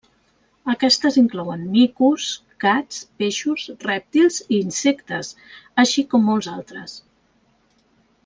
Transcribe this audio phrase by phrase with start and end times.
[0.73, 2.29] Aquestes inclouen micos,
[2.65, 5.31] gats, peixos, rèptils, i insectes;
[5.85, 6.97] així com molts altres.